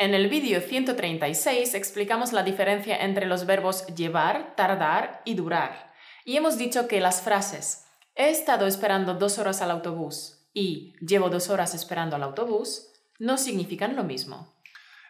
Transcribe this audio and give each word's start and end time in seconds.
En 0.00 0.14
el 0.14 0.28
vídeo 0.28 0.60
136 0.60 1.74
explicamos 1.74 2.32
la 2.32 2.44
diferencia 2.44 2.96
entre 2.98 3.26
los 3.26 3.46
verbos 3.46 3.84
llevar, 3.88 4.54
tardar 4.54 5.22
y 5.24 5.34
durar. 5.34 5.92
Y 6.24 6.36
hemos 6.36 6.56
dicho 6.56 6.86
que 6.86 7.00
las 7.00 7.20
frases 7.20 7.84
he 8.14 8.30
estado 8.30 8.68
esperando 8.68 9.14
dos 9.14 9.40
horas 9.40 9.60
al 9.60 9.72
autobús 9.72 10.48
y 10.54 10.94
llevo 11.04 11.30
dos 11.30 11.50
horas 11.50 11.74
esperando 11.74 12.14
al 12.14 12.22
autobús 12.22 12.92
no 13.18 13.38
significan 13.38 13.96
lo 13.96 14.04
mismo. 14.04 14.54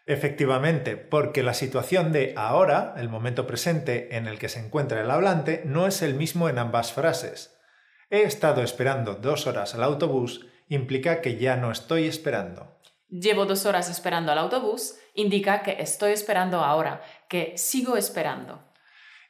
Efectivamente, 0.06 0.96
porque 0.96 1.42
la 1.42 1.52
situación 1.52 2.10
de 2.10 2.32
ahora, 2.34 2.94
el 2.96 3.10
momento 3.10 3.46
presente 3.46 4.16
en 4.16 4.26
el 4.26 4.38
que 4.38 4.48
se 4.48 4.60
encuentra 4.60 5.02
el 5.02 5.10
hablante, 5.10 5.60
no 5.66 5.86
es 5.86 6.00
el 6.00 6.14
mismo 6.14 6.48
en 6.48 6.56
ambas 6.56 6.94
frases. 6.94 7.54
He 8.08 8.22
estado 8.22 8.62
esperando 8.62 9.16
dos 9.16 9.46
horas 9.46 9.74
al 9.74 9.82
autobús 9.82 10.46
implica 10.70 11.20
que 11.20 11.36
ya 11.36 11.56
no 11.56 11.70
estoy 11.70 12.06
esperando. 12.06 12.77
Llevo 13.10 13.46
dos 13.46 13.64
horas 13.64 13.88
esperando 13.88 14.32
al 14.32 14.38
autobús 14.38 14.96
indica 15.14 15.62
que 15.62 15.76
estoy 15.80 16.12
esperando 16.12 16.60
ahora, 16.60 17.02
que 17.28 17.56
sigo 17.56 17.96
esperando. 17.96 18.62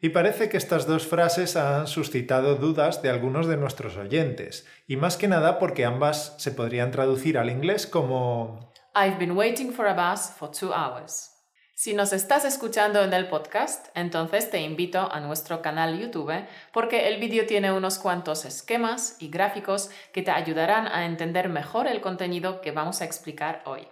Y 0.00 0.10
parece 0.10 0.48
que 0.48 0.56
estas 0.56 0.86
dos 0.86 1.06
frases 1.06 1.56
han 1.56 1.86
suscitado 1.86 2.56
dudas 2.56 3.02
de 3.02 3.10
algunos 3.10 3.46
de 3.46 3.56
nuestros 3.56 3.96
oyentes, 3.96 4.66
y 4.86 4.96
más 4.96 5.16
que 5.16 5.28
nada 5.28 5.59
porque 5.59 5.84
ambas 5.84 6.34
se 6.38 6.52
podrían 6.52 6.91
traducir 6.91 7.38
al 7.38 7.50
inglés 7.50 7.86
como 7.86 8.72
I've 8.95 9.19
been 9.19 9.36
waiting 9.36 9.72
for 9.72 9.86
a 9.86 9.95
bus 9.95 10.30
for 10.30 10.50
two 10.50 10.72
hours. 10.72 11.38
Si 11.80 11.95
nos 11.95 12.12
estás 12.12 12.45
escuchando 12.45 13.05
en 13.05 13.12
el 13.12 13.28
podcast, 13.28 13.86
entonces 13.95 14.50
te 14.50 14.60
invito 14.62 14.98
a 15.12 15.20
nuestro 15.20 15.62
canal 15.62 15.96
YouTube 15.96 16.45
porque 16.73 17.06
el 17.06 17.20
vídeo 17.20 17.46
tiene 17.46 17.70
unos 17.70 18.00
cuantos 18.00 18.45
esquemas 18.46 19.14
y 19.20 19.30
gráficos 19.30 19.88
que 20.12 20.22
te 20.22 20.33
ayudarán 20.33 20.88
a 20.88 21.06
entender 21.06 21.48
mejor 21.48 21.86
el 21.86 22.00
contenido 22.00 22.60
que 22.62 22.72
vamos 22.72 23.00
a 23.00 23.05
explicar 23.05 23.62
hoy. 23.64 23.86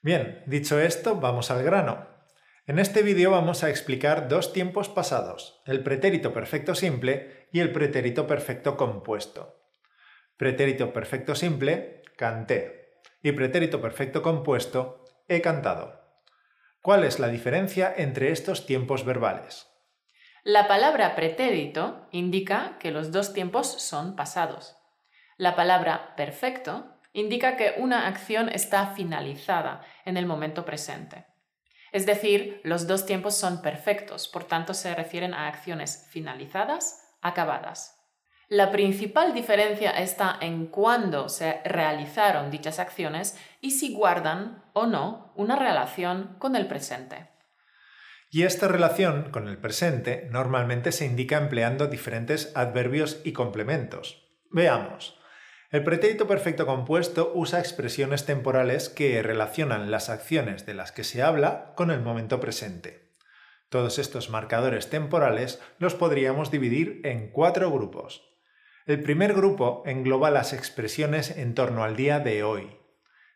Bien, 0.00 0.42
dicho 0.46 0.80
esto, 0.80 1.16
vamos 1.16 1.50
al 1.50 1.62
grano. 1.62 2.06
En 2.66 2.78
este 2.78 3.02
vídeo 3.02 3.30
vamos 3.30 3.62
a 3.62 3.68
explicar 3.68 4.26
dos 4.28 4.54
tiempos 4.54 4.88
pasados, 4.88 5.60
el 5.66 5.82
pretérito 5.82 6.32
perfecto 6.32 6.74
simple 6.74 7.46
y 7.52 7.60
el 7.60 7.72
pretérito 7.72 8.26
perfecto 8.26 8.78
compuesto. 8.78 9.60
Pretérito 10.38 10.94
perfecto 10.94 11.34
simple, 11.34 12.04
canté, 12.16 13.00
y 13.22 13.32
pretérito 13.32 13.82
perfecto 13.82 14.22
compuesto, 14.22 15.04
he 15.28 15.42
cantado. 15.42 16.05
¿Cuál 16.86 17.02
es 17.02 17.18
la 17.18 17.26
diferencia 17.26 17.92
entre 17.96 18.30
estos 18.30 18.64
tiempos 18.64 19.04
verbales? 19.04 19.66
La 20.44 20.68
palabra 20.68 21.16
pretérito 21.16 22.06
indica 22.12 22.76
que 22.78 22.92
los 22.92 23.10
dos 23.10 23.32
tiempos 23.32 23.66
son 23.66 24.14
pasados. 24.14 24.76
La 25.36 25.56
palabra 25.56 26.14
perfecto 26.14 26.96
indica 27.12 27.56
que 27.56 27.74
una 27.78 28.06
acción 28.06 28.48
está 28.48 28.94
finalizada 28.94 29.84
en 30.04 30.16
el 30.16 30.26
momento 30.26 30.64
presente. 30.64 31.26
Es 31.90 32.06
decir, 32.06 32.60
los 32.62 32.86
dos 32.86 33.04
tiempos 33.04 33.36
son 33.36 33.62
perfectos, 33.62 34.28
por 34.28 34.44
tanto 34.44 34.72
se 34.72 34.94
refieren 34.94 35.34
a 35.34 35.48
acciones 35.48 36.06
finalizadas, 36.12 37.16
acabadas. 37.20 37.95
La 38.48 38.70
principal 38.70 39.34
diferencia 39.34 39.90
está 39.90 40.38
en 40.40 40.68
cuándo 40.68 41.28
se 41.28 41.60
realizaron 41.64 42.52
dichas 42.52 42.78
acciones 42.78 43.36
y 43.60 43.72
si 43.72 43.92
guardan 43.92 44.62
o 44.72 44.86
no 44.86 45.32
una 45.34 45.56
relación 45.56 46.36
con 46.38 46.54
el 46.54 46.68
presente. 46.68 47.28
Y 48.30 48.44
esta 48.44 48.68
relación 48.68 49.32
con 49.32 49.48
el 49.48 49.58
presente 49.58 50.28
normalmente 50.30 50.92
se 50.92 51.06
indica 51.06 51.38
empleando 51.38 51.88
diferentes 51.88 52.52
adverbios 52.54 53.20
y 53.24 53.32
complementos. 53.32 54.30
Veamos. 54.52 55.18
El 55.72 55.82
pretérito 55.82 56.28
perfecto 56.28 56.66
compuesto 56.66 57.32
usa 57.34 57.58
expresiones 57.58 58.26
temporales 58.26 58.88
que 58.88 59.20
relacionan 59.24 59.90
las 59.90 60.08
acciones 60.08 60.66
de 60.66 60.74
las 60.74 60.92
que 60.92 61.02
se 61.02 61.20
habla 61.20 61.72
con 61.74 61.90
el 61.90 62.00
momento 62.00 62.38
presente. 62.38 63.16
Todos 63.70 63.98
estos 63.98 64.30
marcadores 64.30 64.88
temporales 64.88 65.60
los 65.80 65.96
podríamos 65.96 66.52
dividir 66.52 67.00
en 67.02 67.32
cuatro 67.32 67.72
grupos. 67.72 68.35
El 68.86 69.02
primer 69.02 69.34
grupo 69.34 69.82
engloba 69.84 70.30
las 70.30 70.52
expresiones 70.52 71.36
en 71.36 71.56
torno 71.56 71.82
al 71.82 71.96
día 71.96 72.20
de 72.20 72.44
hoy. 72.44 72.78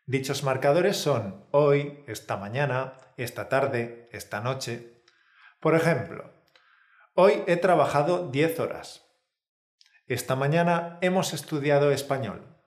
Dichos 0.05 0.43
marcadores 0.43 0.95
son 0.95 1.45
hoy, 1.51 2.05
esta 2.07 2.37
mañana, 2.37 2.97
esta 3.17 3.49
tarde, 3.49 4.07
esta 4.13 4.39
noche. 4.39 5.03
Por 5.59 5.75
ejemplo, 5.75 6.31
hoy 7.15 7.43
he 7.47 7.57
trabajado 7.57 8.29
10 8.29 8.61
horas. 8.61 9.05
Esta 10.07 10.37
mañana 10.37 10.97
hemos 11.01 11.33
estudiado 11.33 11.91
español. 11.91 12.57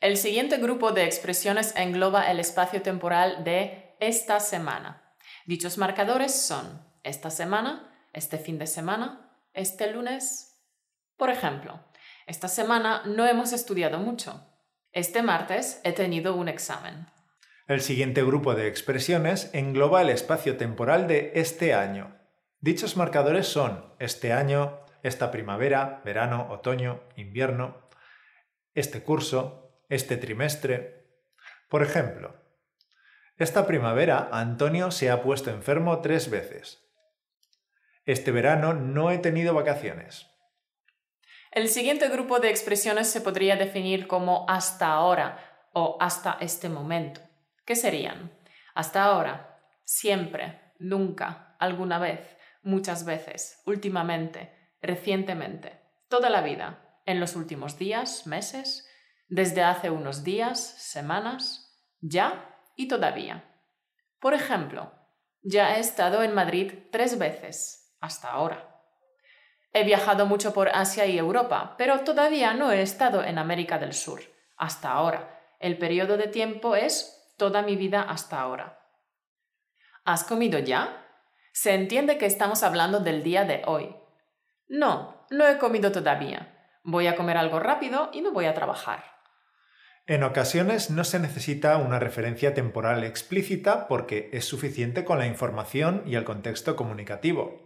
El 0.00 0.16
siguiente 0.16 0.56
grupo 0.56 0.92
de 0.92 1.04
expresiones 1.04 1.74
engloba 1.76 2.30
el 2.30 2.40
espacio 2.40 2.80
temporal 2.80 3.44
de 3.44 3.96
esta 4.00 4.40
semana. 4.40 5.14
Dichos 5.44 5.76
marcadores 5.76 6.34
son 6.34 6.86
esta 7.02 7.28
semana, 7.28 8.08
este 8.14 8.38
fin 8.38 8.58
de 8.58 8.66
semana, 8.66 9.38
este 9.52 9.92
lunes, 9.92 10.55
por 11.16 11.30
ejemplo, 11.30 11.80
esta 12.26 12.48
semana 12.48 13.02
no 13.06 13.26
hemos 13.26 13.52
estudiado 13.52 13.98
mucho. 13.98 14.46
Este 14.92 15.22
martes 15.22 15.80
he 15.84 15.92
tenido 15.92 16.34
un 16.34 16.48
examen. 16.48 17.06
El 17.66 17.80
siguiente 17.80 18.22
grupo 18.22 18.54
de 18.54 18.68
expresiones 18.68 19.50
engloba 19.52 20.02
el 20.02 20.10
espacio 20.10 20.56
temporal 20.56 21.08
de 21.08 21.32
este 21.34 21.74
año. 21.74 22.16
Dichos 22.60 22.96
marcadores 22.96 23.46
son 23.48 23.94
este 23.98 24.32
año, 24.32 24.80
esta 25.02 25.30
primavera, 25.30 26.00
verano, 26.04 26.48
otoño, 26.50 27.02
invierno, 27.16 27.88
este 28.74 29.02
curso, 29.02 29.82
este 29.88 30.16
trimestre. 30.16 31.06
Por 31.68 31.82
ejemplo, 31.82 32.36
esta 33.36 33.66
primavera 33.66 34.28
Antonio 34.32 34.90
se 34.90 35.10
ha 35.10 35.22
puesto 35.22 35.50
enfermo 35.50 36.00
tres 36.00 36.30
veces. 36.30 36.82
Este 38.04 38.30
verano 38.30 38.72
no 38.74 39.10
he 39.10 39.18
tenido 39.18 39.54
vacaciones. 39.54 40.26
El 41.56 41.70
siguiente 41.70 42.10
grupo 42.10 42.38
de 42.38 42.50
expresiones 42.50 43.08
se 43.08 43.22
podría 43.22 43.56
definir 43.56 44.06
como 44.06 44.44
hasta 44.46 44.88
ahora 44.88 45.66
o 45.72 45.96
hasta 46.00 46.36
este 46.38 46.68
momento. 46.68 47.22
¿Qué 47.64 47.74
serían? 47.76 48.30
Hasta 48.74 49.04
ahora, 49.04 49.58
siempre, 49.82 50.74
nunca, 50.78 51.56
alguna 51.58 51.98
vez, 51.98 52.36
muchas 52.62 53.06
veces, 53.06 53.62
últimamente, 53.64 54.52
recientemente, 54.82 55.80
toda 56.08 56.28
la 56.28 56.42
vida, 56.42 57.00
en 57.06 57.20
los 57.20 57.36
últimos 57.36 57.78
días, 57.78 58.26
meses, 58.26 58.86
desde 59.28 59.62
hace 59.62 59.88
unos 59.88 60.24
días, 60.24 60.60
semanas, 60.60 61.74
ya 62.02 62.54
y 62.76 62.86
todavía. 62.86 63.50
Por 64.20 64.34
ejemplo, 64.34 64.92
ya 65.40 65.78
he 65.78 65.80
estado 65.80 66.22
en 66.22 66.34
Madrid 66.34 66.74
tres 66.92 67.18
veces, 67.18 67.96
hasta 67.98 68.28
ahora. 68.28 68.75
He 69.78 69.84
viajado 69.84 70.24
mucho 70.24 70.54
por 70.54 70.70
Asia 70.70 71.04
y 71.04 71.18
Europa, 71.18 71.74
pero 71.76 72.00
todavía 72.00 72.54
no 72.54 72.72
he 72.72 72.80
estado 72.80 73.22
en 73.22 73.36
América 73.36 73.78
del 73.78 73.92
Sur, 73.92 74.22
hasta 74.56 74.90
ahora. 74.90 75.38
El 75.60 75.76
periodo 75.76 76.16
de 76.16 76.28
tiempo 76.28 76.74
es 76.76 77.34
toda 77.36 77.60
mi 77.60 77.76
vida 77.76 78.00
hasta 78.00 78.40
ahora. 78.40 78.80
¿Has 80.02 80.24
comido 80.24 80.58
ya? 80.58 81.06
Se 81.52 81.74
entiende 81.74 82.16
que 82.16 82.24
estamos 82.24 82.62
hablando 82.62 83.00
del 83.00 83.22
día 83.22 83.44
de 83.44 83.64
hoy. 83.66 83.94
No, 84.66 85.26
no 85.28 85.46
he 85.46 85.58
comido 85.58 85.92
todavía. 85.92 86.70
Voy 86.82 87.06
a 87.06 87.14
comer 87.14 87.36
algo 87.36 87.60
rápido 87.60 88.08
y 88.14 88.22
me 88.22 88.30
voy 88.30 88.46
a 88.46 88.54
trabajar. 88.54 89.04
En 90.06 90.22
ocasiones 90.22 90.88
no 90.88 91.04
se 91.04 91.18
necesita 91.18 91.76
una 91.76 91.98
referencia 91.98 92.54
temporal 92.54 93.04
explícita 93.04 93.88
porque 93.88 94.30
es 94.32 94.46
suficiente 94.46 95.04
con 95.04 95.18
la 95.18 95.26
información 95.26 96.02
y 96.06 96.14
el 96.14 96.24
contexto 96.24 96.76
comunicativo. 96.76 97.65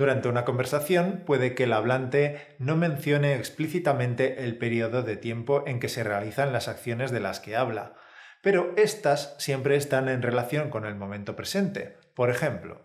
Durante 0.00 0.30
una 0.30 0.46
conversación 0.46 1.24
puede 1.26 1.54
que 1.54 1.64
el 1.64 1.74
hablante 1.74 2.56
no 2.58 2.74
mencione 2.74 3.34
explícitamente 3.34 4.44
el 4.44 4.56
periodo 4.56 5.02
de 5.02 5.18
tiempo 5.18 5.62
en 5.66 5.78
que 5.78 5.90
se 5.90 6.02
realizan 6.02 6.54
las 6.54 6.68
acciones 6.68 7.10
de 7.10 7.20
las 7.20 7.38
que 7.38 7.54
habla, 7.54 7.92
pero 8.40 8.72
éstas 8.78 9.36
siempre 9.36 9.76
están 9.76 10.08
en 10.08 10.22
relación 10.22 10.70
con 10.70 10.86
el 10.86 10.94
momento 10.94 11.36
presente. 11.36 11.98
Por 12.14 12.30
ejemplo, 12.30 12.80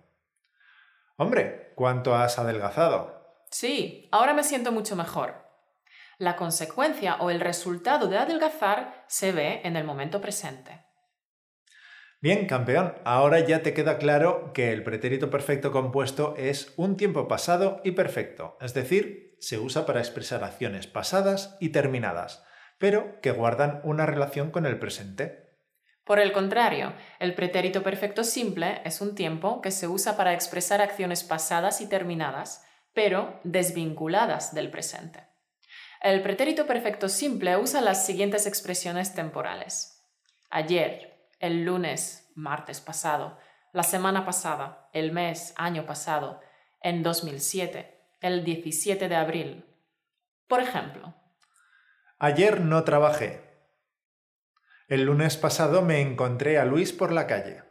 Hombre, 1.15 1.71
¿cuánto 1.75 2.15
has 2.15 2.37
adelgazado? 2.37 3.33
Sí, 3.49 4.09
ahora 4.11 4.33
me 4.33 4.43
siento 4.43 4.73
mucho 4.73 4.97
mejor. 4.97 5.35
La 6.17 6.35
consecuencia 6.35 7.15
o 7.21 7.29
el 7.29 7.39
resultado 7.39 8.07
de 8.07 8.17
adelgazar 8.17 9.05
se 9.07 9.31
ve 9.31 9.61
en 9.63 9.77
el 9.77 9.85
momento 9.85 10.19
presente. 10.19 10.84
Bien, 12.25 12.47
campeón, 12.47 12.95
ahora 13.03 13.39
ya 13.41 13.61
te 13.61 13.75
queda 13.75 13.99
claro 13.99 14.51
que 14.51 14.71
el 14.71 14.81
pretérito 14.81 15.29
perfecto 15.29 15.71
compuesto 15.71 16.33
es 16.39 16.73
un 16.75 16.97
tiempo 16.97 17.27
pasado 17.27 17.81
y 17.83 17.91
perfecto, 17.91 18.57
es 18.59 18.73
decir, 18.73 19.37
se 19.39 19.59
usa 19.59 19.85
para 19.85 19.99
expresar 19.99 20.43
acciones 20.43 20.87
pasadas 20.87 21.55
y 21.59 21.69
terminadas, 21.69 22.43
pero 22.79 23.21
que 23.21 23.29
guardan 23.29 23.79
una 23.83 24.07
relación 24.07 24.49
con 24.49 24.65
el 24.65 24.79
presente. 24.79 25.59
Por 26.03 26.17
el 26.17 26.31
contrario, 26.31 26.93
el 27.19 27.35
pretérito 27.35 27.83
perfecto 27.83 28.23
simple 28.23 28.81
es 28.85 29.01
un 29.01 29.13
tiempo 29.13 29.61
que 29.61 29.69
se 29.69 29.87
usa 29.87 30.17
para 30.17 30.33
expresar 30.33 30.81
acciones 30.81 31.23
pasadas 31.23 31.79
y 31.79 31.87
terminadas, 31.87 32.65
pero 32.95 33.39
desvinculadas 33.43 34.55
del 34.55 34.71
presente. 34.71 35.27
El 36.01 36.23
pretérito 36.23 36.65
perfecto 36.65 37.07
simple 37.07 37.55
usa 37.55 37.81
las 37.81 38.03
siguientes 38.03 38.47
expresiones 38.47 39.13
temporales. 39.13 40.01
Ayer, 40.49 41.14
el 41.39 41.63
lunes, 41.65 42.31
martes 42.35 42.81
pasado, 42.81 43.37
la 43.73 43.83
semana 43.83 44.25
pasada, 44.25 44.89
el 44.93 45.11
mes, 45.11 45.53
año 45.57 45.85
pasado, 45.85 46.41
en 46.81 47.03
2007, 47.03 48.09
el 48.21 48.43
17 48.43 49.09
de 49.09 49.15
abril. 49.15 49.65
Por 50.47 50.61
ejemplo, 50.61 51.13
ayer 52.19 52.61
no 52.61 52.83
trabajé. 52.83 53.43
El 54.87 55.03
lunes 55.03 55.35
pasado 55.35 55.81
me 55.81 56.01
encontré 56.01 56.57
a 56.59 56.65
Luis 56.65 56.93
por 56.93 57.11
la 57.11 57.27
calle. 57.27 57.63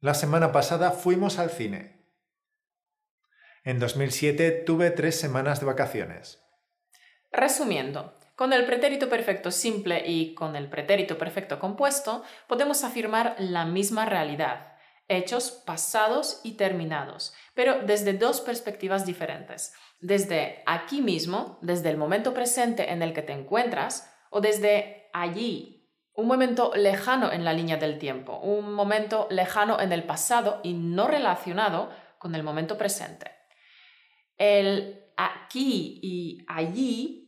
La 0.00 0.14
semana 0.14 0.52
pasada 0.52 0.90
fuimos 0.90 1.38
al 1.38 1.50
cine. 1.50 2.06
En 3.64 3.78
2007 3.78 4.50
tuve 4.66 4.90
tres 4.90 5.18
semanas 5.18 5.60
de 5.60 5.66
vacaciones. 5.66 6.42
Resumiendo, 7.30 8.18
con 8.42 8.52
el 8.52 8.66
pretérito 8.66 9.08
perfecto 9.08 9.52
simple 9.52 10.02
y 10.04 10.34
con 10.34 10.56
el 10.56 10.68
pretérito 10.68 11.16
perfecto 11.16 11.60
compuesto 11.60 12.24
podemos 12.48 12.82
afirmar 12.82 13.36
la 13.38 13.64
misma 13.64 14.04
realidad, 14.04 14.72
hechos 15.06 15.52
pasados 15.64 16.40
y 16.42 16.56
terminados, 16.56 17.34
pero 17.54 17.82
desde 17.86 18.14
dos 18.14 18.40
perspectivas 18.40 19.06
diferentes. 19.06 19.72
Desde 20.00 20.64
aquí 20.66 21.02
mismo, 21.02 21.60
desde 21.62 21.90
el 21.90 21.96
momento 21.96 22.34
presente 22.34 22.90
en 22.90 23.04
el 23.04 23.12
que 23.12 23.22
te 23.22 23.32
encuentras, 23.32 24.12
o 24.28 24.40
desde 24.40 25.08
allí, 25.12 25.88
un 26.12 26.26
momento 26.26 26.72
lejano 26.74 27.30
en 27.30 27.44
la 27.44 27.52
línea 27.52 27.76
del 27.76 28.00
tiempo, 28.00 28.40
un 28.40 28.72
momento 28.72 29.28
lejano 29.30 29.78
en 29.78 29.92
el 29.92 30.02
pasado 30.02 30.58
y 30.64 30.72
no 30.72 31.06
relacionado 31.06 31.90
con 32.18 32.34
el 32.34 32.42
momento 32.42 32.76
presente. 32.76 33.30
El 34.36 35.12
aquí 35.16 36.00
y 36.02 36.44
allí 36.48 37.21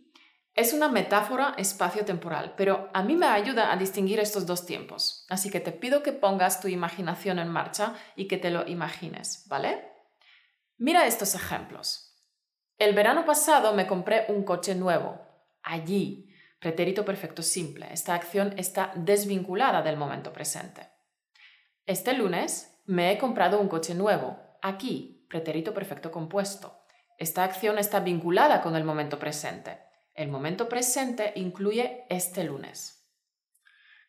es 0.54 0.72
una 0.72 0.88
metáfora 0.88 1.54
espacio-temporal, 1.58 2.54
pero 2.56 2.88
a 2.94 3.02
mí 3.02 3.16
me 3.16 3.26
ayuda 3.26 3.72
a 3.72 3.76
distinguir 3.76 4.20
estos 4.20 4.46
dos 4.46 4.64
tiempos. 4.64 5.26
Así 5.28 5.50
que 5.50 5.58
te 5.58 5.72
pido 5.72 6.04
que 6.04 6.12
pongas 6.12 6.60
tu 6.60 6.68
imaginación 6.68 7.40
en 7.40 7.48
marcha 7.48 7.94
y 8.14 8.28
que 8.28 8.38
te 8.38 8.50
lo 8.50 8.66
imagines, 8.66 9.44
¿vale? 9.48 9.90
Mira 10.78 11.06
estos 11.06 11.34
ejemplos. 11.34 12.14
El 12.78 12.94
verano 12.94 13.24
pasado 13.24 13.74
me 13.74 13.88
compré 13.88 14.26
un 14.28 14.44
coche 14.44 14.76
nuevo. 14.76 15.20
Allí, 15.62 16.32
pretérito 16.60 17.04
perfecto 17.04 17.42
simple. 17.42 17.88
Esta 17.92 18.14
acción 18.14 18.54
está 18.56 18.92
desvinculada 18.94 19.82
del 19.82 19.96
momento 19.96 20.32
presente. 20.32 20.88
Este 21.84 22.12
lunes 22.12 22.80
me 22.86 23.10
he 23.10 23.18
comprado 23.18 23.60
un 23.60 23.68
coche 23.68 23.94
nuevo. 23.94 24.38
Aquí, 24.62 25.26
pretérito 25.28 25.74
perfecto 25.74 26.12
compuesto. 26.12 26.80
Esta 27.18 27.42
acción 27.42 27.78
está 27.78 28.00
vinculada 28.00 28.62
con 28.62 28.76
el 28.76 28.84
momento 28.84 29.18
presente. 29.18 29.83
El 30.14 30.28
momento 30.28 30.68
presente 30.68 31.32
incluye 31.34 32.04
este 32.08 32.44
lunes. 32.44 33.04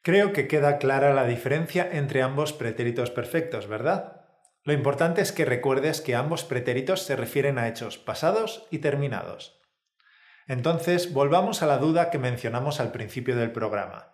Creo 0.03 0.33
que 0.33 0.47
queda 0.47 0.77
clara 0.77 1.15
la 1.15 1.25
diferencia 1.25 1.89
entre 1.91 2.21
ambos 2.21 2.53
pretéritos 2.53 3.09
perfectos, 3.09 3.67
¿verdad? 3.67 4.21
Lo 4.63 4.73
importante 4.73 5.21
es 5.21 5.31
que 5.31 5.45
recuerdes 5.45 6.01
que 6.01 6.13
ambos 6.13 6.43
pretéritos 6.43 7.01
se 7.01 7.15
refieren 7.15 7.57
a 7.57 7.67
hechos 7.67 7.97
pasados 7.97 8.67
y 8.69 8.79
terminados. 8.79 9.59
Entonces, 10.47 11.11
volvamos 11.11 11.63
a 11.63 11.65
la 11.65 11.79
duda 11.79 12.11
que 12.11 12.19
mencionamos 12.19 12.79
al 12.79 12.91
principio 12.91 13.35
del 13.35 13.51
programa. 13.51 14.13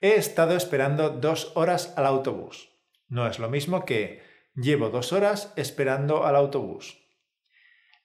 He 0.00 0.14
estado 0.14 0.56
esperando 0.56 1.10
dos 1.10 1.52
horas 1.54 1.92
al 1.96 2.06
autobús. 2.06 2.70
No 3.08 3.28
es 3.28 3.38
lo 3.38 3.48
mismo 3.48 3.84
que 3.84 4.22
llevo 4.54 4.90
dos 4.90 5.12
horas 5.12 5.52
esperando 5.54 6.26
al 6.26 6.34
autobús. 6.34 7.07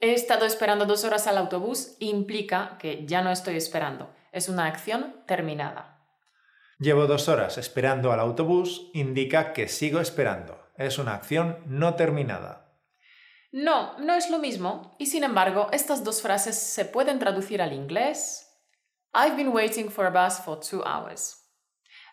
He 0.03 0.11
estado 0.11 0.45
esperando 0.45 0.85
dos 0.85 1.05
horas 1.05 1.27
al 1.27 1.37
autobús 1.37 1.95
implica 1.99 2.77
que 2.77 3.05
ya 3.05 3.21
no 3.21 3.31
estoy 3.31 3.55
esperando. 3.55 4.13
Es 4.33 4.49
una 4.49 4.65
acción 4.65 5.23
terminada. 5.25 6.05
Llevo 6.77 7.07
dos 7.07 7.29
horas 7.29 7.57
esperando 7.57 8.11
al 8.11 8.19
autobús 8.19 8.91
indica 8.93 9.53
que 9.53 9.69
sigo 9.69 10.01
esperando. 10.01 10.59
Es 10.75 10.99
una 10.99 11.13
acción 11.13 11.59
no 11.67 11.95
terminada. 11.95 12.75
No, 13.53 13.97
no 13.97 14.15
es 14.15 14.29
lo 14.29 14.39
mismo. 14.39 14.93
Y 14.99 15.05
sin 15.05 15.23
embargo, 15.23 15.69
estas 15.71 16.03
dos 16.03 16.21
frases 16.21 16.59
se 16.59 16.83
pueden 16.83 17.17
traducir 17.17 17.61
al 17.61 17.71
inglés. 17.71 18.45
I've 19.15 19.37
been 19.37 19.53
waiting 19.55 19.89
for 19.89 20.05
a 20.05 20.09
bus 20.09 20.37
for 20.37 20.59
two 20.59 20.83
hours. 20.85 21.49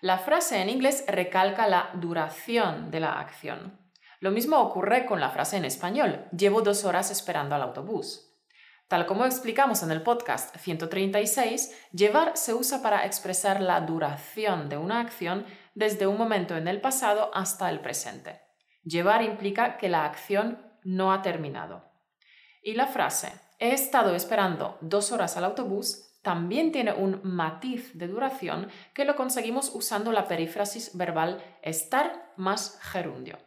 La 0.00 0.18
frase 0.18 0.62
en 0.62 0.68
inglés 0.68 1.02
recalca 1.08 1.66
la 1.66 1.90
duración 1.94 2.92
de 2.92 3.00
la 3.00 3.18
acción. 3.18 3.79
Lo 4.20 4.30
mismo 4.30 4.60
ocurre 4.60 5.06
con 5.06 5.18
la 5.18 5.30
frase 5.30 5.56
en 5.56 5.64
español, 5.64 6.26
llevo 6.36 6.60
dos 6.60 6.84
horas 6.84 7.10
esperando 7.10 7.54
al 7.54 7.62
autobús. 7.62 8.36
Tal 8.86 9.06
como 9.06 9.24
explicamos 9.24 9.82
en 9.82 9.90
el 9.90 10.02
podcast 10.02 10.54
136, 10.58 11.74
llevar 11.92 12.36
se 12.36 12.52
usa 12.52 12.82
para 12.82 13.06
expresar 13.06 13.62
la 13.62 13.80
duración 13.80 14.68
de 14.68 14.76
una 14.76 15.00
acción 15.00 15.46
desde 15.74 16.06
un 16.06 16.18
momento 16.18 16.54
en 16.58 16.68
el 16.68 16.82
pasado 16.82 17.30
hasta 17.32 17.70
el 17.70 17.80
presente. 17.80 18.42
Llevar 18.84 19.22
implica 19.22 19.78
que 19.78 19.88
la 19.88 20.04
acción 20.04 20.70
no 20.84 21.14
ha 21.14 21.22
terminado. 21.22 21.90
Y 22.62 22.74
la 22.74 22.88
frase 22.88 23.32
he 23.58 23.72
estado 23.72 24.14
esperando 24.14 24.76
dos 24.82 25.12
horas 25.12 25.38
al 25.38 25.44
autobús 25.44 26.18
también 26.20 26.72
tiene 26.72 26.92
un 26.92 27.20
matiz 27.22 27.96
de 27.96 28.06
duración 28.06 28.68
que 28.92 29.06
lo 29.06 29.16
conseguimos 29.16 29.74
usando 29.74 30.12
la 30.12 30.28
perífrasis 30.28 30.94
verbal 30.94 31.42
estar 31.62 32.34
más 32.36 32.78
gerundio 32.82 33.38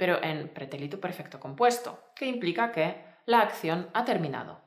pero 0.00 0.22
en 0.22 0.48
pretérito 0.48 0.98
perfecto 0.98 1.38
compuesto, 1.38 2.02
que 2.16 2.24
implica 2.24 2.72
que 2.72 3.04
la 3.26 3.40
acción 3.40 3.90
ha 3.92 4.06
terminado. 4.06 4.62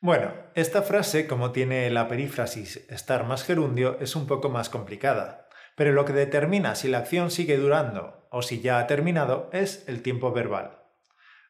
Bueno, 0.00 0.34
esta 0.54 0.82
frase, 0.82 1.26
como 1.26 1.50
tiene 1.50 1.88
la 1.88 2.08
perífrasis 2.08 2.76
estar 2.90 3.24
más 3.24 3.42
gerundio, 3.42 3.98
es 4.00 4.16
un 4.16 4.26
poco 4.26 4.50
más 4.50 4.68
complicada, 4.68 5.48
pero 5.76 5.92
lo 5.92 6.04
que 6.04 6.12
determina 6.12 6.74
si 6.74 6.88
la 6.88 6.98
acción 6.98 7.30
sigue 7.30 7.56
durando 7.56 8.28
o 8.30 8.42
si 8.42 8.60
ya 8.60 8.78
ha 8.78 8.86
terminado 8.86 9.48
es 9.54 9.88
el 9.88 10.02
tiempo 10.02 10.30
verbal. 10.30 10.82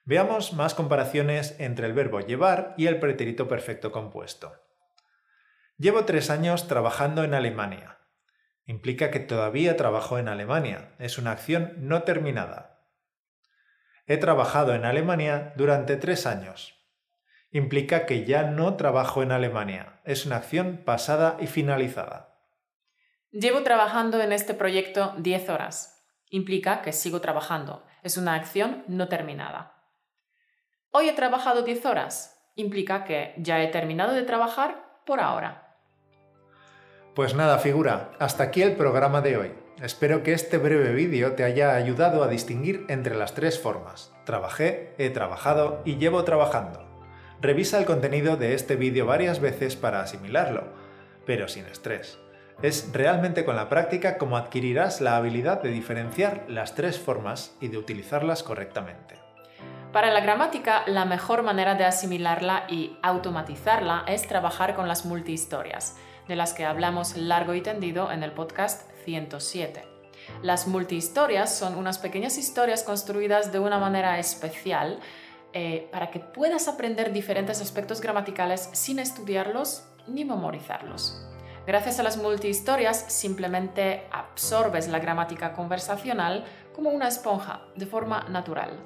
Veamos 0.05 0.53
más 0.53 0.75
comparaciones 0.75 1.57
entre 1.59 1.85
el 1.85 1.95
verbo 1.95 2.21
llevar 2.21 2.75
y 2.79 2.87
el 2.87 3.01
pretérito 3.01 3.49
perfecto 3.49 3.91
compuesto. 3.91 4.53
Llevo 5.79 6.05
tres 6.05 6.31
años 6.31 6.69
trabajando 6.69 7.25
en 7.25 7.35
Alemania. 7.35 7.99
Implica 8.69 9.11
que 9.11 9.19
todavía 9.19 9.79
trabajo 9.79 10.19
en 10.19 10.29
Alemania. 10.29 10.91
Es 10.99 11.17
una 11.17 11.33
acción 11.33 11.73
no 11.79 12.03
terminada. 12.03 12.68
He 14.11 14.17
trabajado 14.17 14.75
en 14.75 14.87
Alemania 14.87 15.53
durante 15.57 15.99
tres 15.99 16.25
años. 16.25 16.75
Implica 17.51 18.07
que 18.07 18.25
ya 18.25 18.45
no 18.45 18.75
trabajo 18.77 19.23
en 19.23 19.33
Alemania. 19.33 20.01
Es 20.05 20.25
una 20.25 20.37
acción 20.37 20.81
pasada 20.83 21.37
y 21.41 21.47
finalizada. 21.47 22.35
Llevo 23.31 23.63
trabajando 23.63 24.19
en 24.23 24.33
este 24.33 24.55
proyecto 24.55 25.13
10 25.19 25.51
horas. 25.51 26.03
Implica 26.31 26.81
que 26.81 26.95
sigo 26.95 27.21
trabajando. 27.21 27.85
Es 28.03 28.17
una 28.17 28.35
acción 28.35 28.83
no 28.89 29.09
terminada. 29.09 29.75
Hoy 30.91 31.11
he 31.11 31.13
trabajado 31.13 31.61
10 31.61 31.85
horas. 31.85 32.51
Implica 32.55 33.05
que 33.05 33.35
ya 33.37 33.63
he 33.63 33.69
terminado 33.69 34.15
de 34.15 34.23
trabajar 34.23 35.03
por 35.05 35.21
ahora. 35.21 35.77
Pues 37.15 37.35
nada, 37.35 37.59
figura, 37.59 38.13
hasta 38.19 38.45
aquí 38.45 38.63
el 38.63 38.75
programa 38.75 39.21
de 39.21 39.37
hoy. 39.37 39.68
Espero 39.83 40.25
que 40.25 40.33
este 40.33 40.59
breve 40.59 40.93
vídeo 40.93 41.35
te 41.35 41.45
haya 41.45 41.77
ayudado 41.77 42.25
a 42.25 42.29
distinguir 42.29 42.85
entre 42.89 43.15
las 43.15 43.35
tres 43.35 43.61
formas. 43.61 44.13
Trabajé, 44.25 44.93
he 44.99 45.09
trabajado 45.11 45.83
y 45.85 45.99
llevo 45.99 46.25
trabajando. 46.25 46.85
Revisa 47.41 47.79
el 47.79 47.85
contenido 47.85 48.37
de 48.37 48.55
este 48.55 48.75
vídeo 48.75 49.07
varias 49.07 49.39
veces 49.39 49.77
para 49.77 50.01
asimilarlo, 50.01 50.65
pero 51.27 51.47
sin 51.47 51.65
estrés. 51.67 52.19
Es 52.61 52.91
realmente 52.93 53.45
con 53.45 53.55
la 53.55 53.69
práctica 53.69 54.19
como 54.19 54.37
adquirirás 54.37 55.01
la 55.01 55.17
habilidad 55.17 55.63
de 55.63 55.71
diferenciar 55.71 56.45
las 56.49 56.75
tres 56.75 56.99
formas 56.99 57.55
y 57.61 57.69
de 57.69 57.79
utilizarlas 57.79 58.43
correctamente. 58.43 59.15
Para 59.93 60.13
la 60.13 60.21
gramática, 60.21 60.83
la 60.89 61.05
mejor 61.05 61.45
manera 61.45 61.77
de 61.77 61.85
asimilarla 61.85 62.65
y 62.69 62.99
automatizarla 63.01 64.03
es 64.09 64.27
trabajar 64.27 64.75
con 64.75 64.89
las 64.89 65.07
multihistorias 65.07 65.97
de 66.27 66.35
las 66.35 66.53
que 66.53 66.65
hablamos 66.65 67.17
largo 67.17 67.55
y 67.55 67.61
tendido 67.61 68.11
en 68.11 68.25
el 68.25 68.33
podcast 68.33 68.91
107. 69.09 69.85
Las 70.43 70.67
multihistorias 70.67 71.57
son 71.57 71.79
unas 71.79 71.97
pequeñas 71.97 72.37
historias 72.37 72.83
construidas 72.83 73.53
de 73.53 73.59
una 73.59 73.79
manera 73.79 74.19
especial 74.19 75.01
eh, 75.55 75.89
para 75.91 76.11
que 76.11 76.21
puedas 76.21 76.69
aprender 76.69 77.11
diferentes 77.11 77.63
aspectos 77.63 78.03
gramaticales 78.03 78.69
sin 78.73 78.99
estudiarlos 78.99 79.85
ni 80.07 80.27
memorizarlos. 80.27 81.27
Gracias 81.67 81.99
a 82.01 82.03
las 82.03 82.19
multihistorias 82.19 83.07
simplemente 83.09 84.07
absorbes 84.11 84.89
la 84.89 84.99
gramática 84.99 85.55
conversacional 85.55 86.45
como 86.75 86.91
una 86.91 87.09
esponja, 87.09 87.63
de 87.77 87.87
forma 87.87 88.27
natural. 88.29 88.79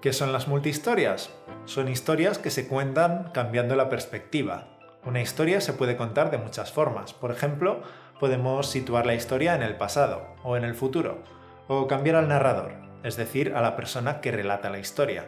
¿Qué 0.00 0.14
son 0.14 0.32
las 0.32 0.48
multihistorias? 0.48 1.28
Son 1.66 1.88
historias 1.88 2.38
que 2.38 2.50
se 2.50 2.68
cuentan 2.68 3.30
cambiando 3.32 3.76
la 3.76 3.90
perspectiva, 3.90 4.74
una 5.06 5.20
historia 5.20 5.60
se 5.60 5.74
puede 5.74 5.98
contar 5.98 6.30
de 6.30 6.38
muchas 6.38 6.72
formas. 6.72 7.12
Por 7.12 7.30
ejemplo, 7.30 7.82
podemos 8.20 8.68
situar 8.68 9.06
la 9.06 9.14
historia 9.14 9.54
en 9.54 9.62
el 9.62 9.76
pasado 9.76 10.34
o 10.42 10.56
en 10.56 10.64
el 10.64 10.74
futuro, 10.74 11.22
o 11.68 11.86
cambiar 11.86 12.16
al 12.16 12.28
narrador, 12.28 12.72
es 13.02 13.16
decir, 13.16 13.54
a 13.54 13.62
la 13.62 13.76
persona 13.76 14.20
que 14.20 14.32
relata 14.32 14.70
la 14.70 14.78
historia. 14.78 15.26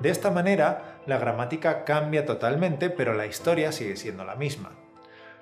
De 0.00 0.10
esta 0.10 0.30
manera, 0.30 1.00
la 1.06 1.18
gramática 1.18 1.84
cambia 1.84 2.26
totalmente, 2.26 2.90
pero 2.90 3.14
la 3.14 3.26
historia 3.26 3.72
sigue 3.72 3.96
siendo 3.96 4.24
la 4.24 4.34
misma. 4.34 4.72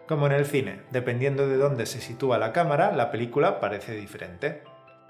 Como 0.07 0.27
en 0.27 0.33
el 0.33 0.47
cine, 0.47 0.83
dependiendo 0.91 1.49
de 1.49 1.57
dónde 1.57 1.87
se 1.87 2.01
sitúa 2.01 2.39
la 2.39 2.53
cámara, 2.53 2.93
la 2.93 3.11
película 3.11 3.61
parece 3.61 3.95
diferente. 3.95 4.63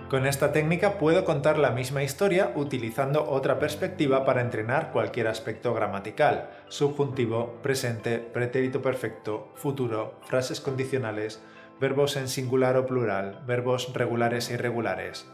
Con 0.08 0.26
esta 0.26 0.52
técnica 0.52 0.98
puedo 0.98 1.24
contar 1.24 1.58
la 1.58 1.70
misma 1.70 2.02
historia 2.02 2.52
utilizando 2.54 3.28
otra 3.28 3.58
perspectiva 3.58 4.24
para 4.24 4.42
entrenar 4.42 4.92
cualquier 4.92 5.28
aspecto 5.28 5.72
gramatical, 5.72 6.50
subjuntivo, 6.68 7.58
presente, 7.62 8.18
pretérito 8.18 8.82
perfecto, 8.82 9.52
futuro, 9.54 10.20
frases 10.24 10.60
condicionales, 10.60 11.42
verbos 11.82 12.14
en 12.14 12.28
singular 12.28 12.76
o 12.76 12.86
plural, 12.86 13.42
verbos 13.44 13.92
regulares 13.92 14.48
e 14.50 14.54
irregulares. 14.54 15.26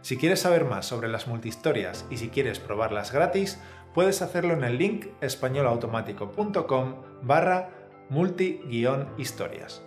Si 0.00 0.16
quieres 0.16 0.38
saber 0.38 0.64
más 0.64 0.86
sobre 0.86 1.08
las 1.08 1.26
multihistorias 1.26 2.06
y 2.08 2.18
si 2.18 2.28
quieres 2.28 2.60
probarlas 2.60 3.10
gratis, 3.10 3.60
puedes 3.94 4.22
hacerlo 4.22 4.54
en 4.54 4.62
el 4.62 4.78
link 4.78 5.06
españolautomático.com 5.20 6.94
barra 7.22 7.70
multi-historias. 8.10 9.82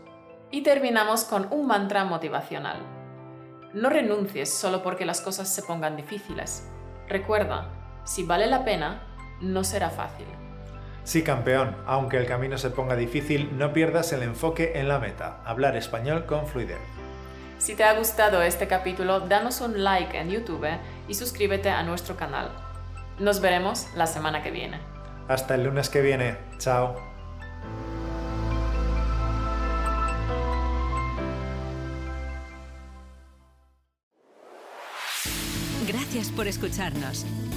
Y 0.51 0.63
terminamos 0.63 1.23
con 1.23 1.47
un 1.49 1.65
mantra 1.65 2.03
motivacional. 2.03 2.81
No 3.73 3.89
renuncies 3.89 4.53
solo 4.53 4.83
porque 4.83 5.05
las 5.05 5.21
cosas 5.21 5.47
se 5.47 5.63
pongan 5.63 5.95
difíciles. 5.95 6.69
Recuerda, 7.07 7.69
si 8.03 8.23
vale 8.23 8.47
la 8.47 8.65
pena, 8.65 9.07
no 9.39 9.63
será 9.63 9.89
fácil. 9.89 10.27
Sí, 11.03 11.23
campeón, 11.23 11.75
aunque 11.87 12.17
el 12.17 12.27
camino 12.27 12.57
se 12.57 12.69
ponga 12.69 12.95
difícil, 12.95 13.57
no 13.57 13.73
pierdas 13.73 14.13
el 14.13 14.21
enfoque 14.23 14.73
en 14.75 14.87
la 14.87 14.99
meta, 14.99 15.41
hablar 15.45 15.75
español 15.75 16.25
con 16.25 16.47
fluidez. 16.47 16.79
Si 17.57 17.75
te 17.75 17.83
ha 17.83 17.93
gustado 17.93 18.41
este 18.41 18.67
capítulo, 18.67 19.19
danos 19.21 19.61
un 19.61 19.83
like 19.83 20.17
en 20.19 20.29
YouTube 20.29 20.67
y 21.07 21.13
suscríbete 21.13 21.69
a 21.69 21.83
nuestro 21.83 22.15
canal. 22.15 22.51
Nos 23.19 23.39
veremos 23.39 23.87
la 23.95 24.07
semana 24.07 24.41
que 24.41 24.51
viene. 24.51 24.79
Hasta 25.27 25.55
el 25.55 25.65
lunes 25.65 25.89
que 25.89 26.01
viene. 26.01 26.37
Chao. 26.57 26.95
Gracias 35.87 36.29
por 36.29 36.47
escucharnos. 36.47 37.25